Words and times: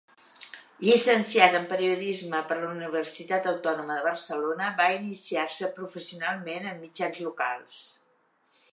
Llicenciat 0.85 1.57
en 1.59 1.67
Periodisme 1.73 2.39
per 2.53 2.57
la 2.63 2.71
Universitat 2.71 3.51
Autònoma 3.53 3.99
de 3.99 4.05
Barcelona, 4.09 4.73
va 4.83 4.91
iniciar-se 4.97 5.73
professionalment 5.79 6.71
en 6.73 6.85
mitjans 6.89 7.25
locals. 7.29 7.83